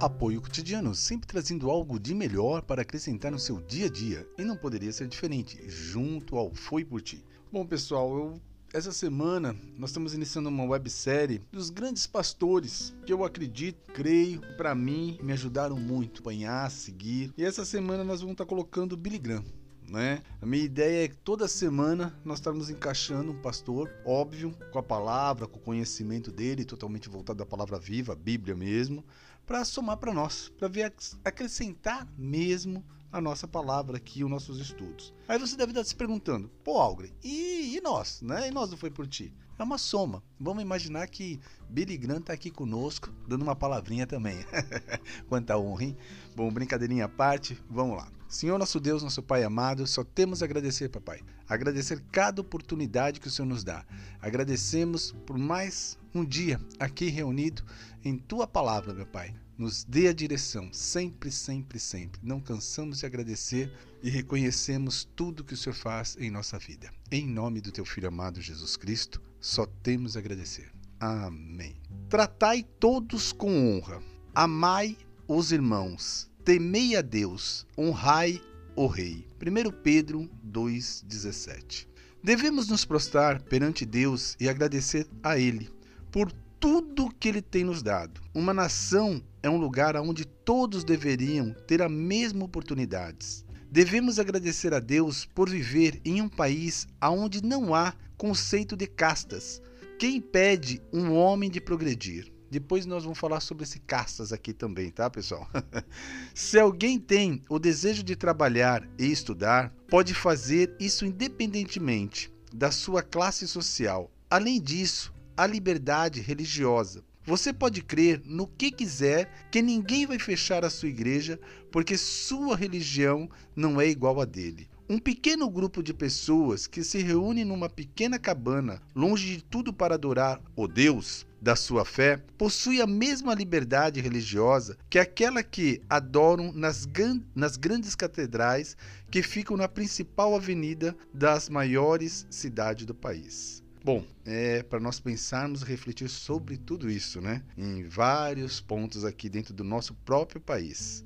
[0.00, 4.26] Apoio cotidiano, sempre trazendo algo de melhor para acrescentar no seu dia a dia.
[4.38, 7.22] E não poderia ser diferente, junto ao Foi Por Ti.
[7.52, 8.40] Bom, pessoal, eu
[8.72, 14.74] essa semana nós estamos iniciando uma websérie dos grandes pastores que eu acredito, creio, para
[14.74, 17.34] mim me ajudaram muito a acompanhar, seguir.
[17.36, 19.44] E essa semana nós vamos estar colocando Billy Graham.
[19.90, 20.22] Né?
[20.40, 24.82] A minha ideia é que toda semana nós estarmos encaixando um pastor, óbvio, com a
[24.82, 29.04] palavra, com o conhecimento dele, totalmente voltado à palavra viva, a Bíblia mesmo,
[29.44, 35.12] para somar para nós, para ver acrescentar mesmo a nossa palavra aqui, os nossos estudos.
[35.26, 38.46] Aí você deve estar se perguntando, pô, Algre, e, e nós, né?
[38.46, 39.34] E nós não foi por ti?
[39.60, 40.22] É uma soma.
[40.40, 44.38] Vamos imaginar que Billy Graham está aqui conosco, dando uma palavrinha também.
[45.28, 45.96] Quanta honra, hein?
[46.34, 48.10] Bom, brincadeirinha à parte, vamos lá.
[48.26, 51.20] Senhor nosso Deus, nosso Pai amado, só temos a agradecer, papai.
[51.46, 53.84] Agradecer cada oportunidade que o Senhor nos dá.
[54.18, 57.62] Agradecemos por mais um dia aqui reunido
[58.02, 59.34] em tua palavra, meu Pai.
[59.58, 62.18] Nos dê a direção, sempre, sempre, sempre.
[62.24, 63.70] Não cansamos de agradecer
[64.02, 66.90] e reconhecemos tudo que o Senhor faz em nossa vida.
[67.12, 70.70] Em nome do teu Filho amado Jesus Cristo, só temos a agradecer.
[71.00, 71.74] Amém.
[72.08, 74.02] Tratai todos com honra,
[74.34, 78.40] amai os irmãos, temei a Deus, honrai
[78.76, 79.26] o Rei.
[79.40, 81.86] 1 Pedro 2,17.
[82.22, 85.70] Devemos nos prostrar perante Deus e agradecer a Ele
[86.10, 88.20] por tudo que Ele tem nos dado.
[88.34, 93.44] Uma nação é um lugar onde todos deveriam ter a mesma oportunidades.
[93.72, 99.62] Devemos agradecer a Deus por viver em um país onde não há conceito de castas.
[99.96, 102.32] Quem impede um homem de progredir?
[102.50, 105.48] Depois nós vamos falar sobre esse castas aqui também, tá, pessoal?
[106.34, 113.04] Se alguém tem o desejo de trabalhar e estudar, pode fazer isso independentemente da sua
[113.04, 114.10] classe social.
[114.28, 117.04] Além disso, a liberdade religiosa.
[117.24, 121.38] Você pode crer no que quiser, que ninguém vai fechar a sua igreja,
[121.70, 124.68] porque sua religião não é igual a dele.
[124.88, 129.94] Um pequeno grupo de pessoas que se reúne numa pequena cabana, longe de tudo para
[129.94, 136.52] adorar o Deus da sua fé, possui a mesma liberdade religiosa que aquela que adoram
[136.52, 136.88] nas,
[137.34, 138.76] nas grandes catedrais
[139.10, 143.62] que ficam na principal avenida das maiores cidades do país.
[143.82, 147.42] Bom, é para nós pensarmos e refletir sobre tudo isso, né?
[147.56, 151.02] Em vários pontos aqui dentro do nosso próprio país.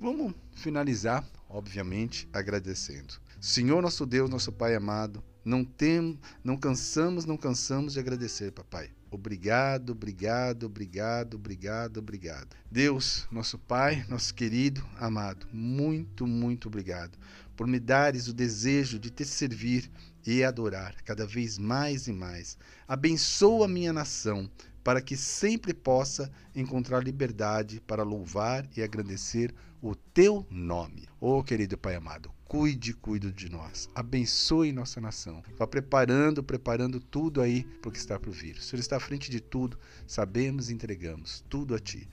[0.00, 3.14] Vamos finalizar, obviamente, agradecendo.
[3.38, 8.90] Senhor nosso Deus, nosso Pai amado, não tem, não cansamos, não cansamos de agradecer, papai.
[9.10, 12.56] Obrigado, obrigado, obrigado, obrigado, obrigado.
[12.70, 17.16] Deus, nosso Pai, nosso querido, amado, muito, muito obrigado
[17.56, 19.90] por me dares o desejo de te servir
[20.26, 22.58] e adorar cada vez mais e mais.
[22.86, 24.50] Abençoa a minha nação,
[24.86, 29.52] para que sempre possa encontrar liberdade para louvar e agradecer
[29.82, 31.08] o teu nome.
[31.20, 33.88] Oh, querido Pai amado, cuide, cuide de nós.
[33.96, 35.42] Abençoe nossa nação.
[35.58, 38.58] Vá preparando, preparando tudo aí para o que está por vir.
[38.58, 39.76] O Senhor está à frente de tudo.
[40.06, 42.08] Sabemos e entregamos tudo a Ti.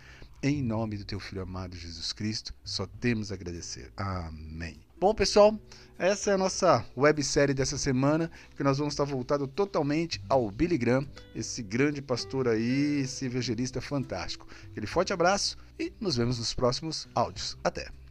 [0.46, 3.94] Em nome do Teu Filho amado Jesus Cristo, só temos a agradecer.
[3.96, 4.76] Amém.
[5.00, 5.58] Bom, pessoal,
[5.98, 10.78] essa é a nossa websérie dessa semana, que nós vamos estar voltado totalmente ao Billy
[10.78, 14.46] Graham, esse grande pastor aí, esse evangelista fantástico.
[14.70, 17.58] Aquele forte abraço e nos vemos nos próximos áudios.
[17.64, 18.03] Até!